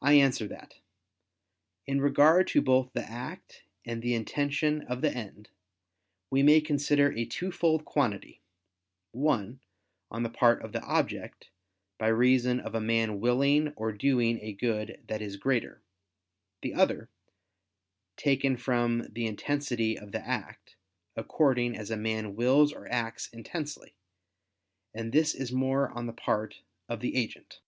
[0.00, 0.76] I answer that,
[1.84, 5.50] In regard to both the act, and the intention of the end,
[6.30, 8.40] we may consider a twofold quantity:
[9.10, 9.58] one,
[10.12, 11.50] on the part of the object,
[11.98, 15.82] by reason of a man willing or doing a good that is greater;
[16.62, 17.10] the other,
[18.16, 20.76] taken from the intensity of the act,
[21.16, 23.96] according as a man wills or acts intensely;
[24.94, 27.58] and this is more on the part of the agent.